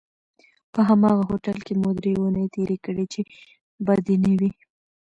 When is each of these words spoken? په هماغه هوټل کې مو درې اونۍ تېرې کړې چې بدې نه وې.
په 0.73 0.79
هماغه 0.89 1.23
هوټل 1.29 1.57
کې 1.65 1.73
مو 1.81 1.89
درې 1.99 2.11
اونۍ 2.21 2.45
تېرې 2.55 2.77
کړې 2.85 3.05
چې 3.13 3.21
بدې 3.85 4.15
نه 4.23 4.31
وې. 4.39 4.51